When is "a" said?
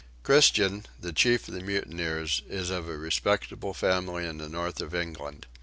2.89-2.97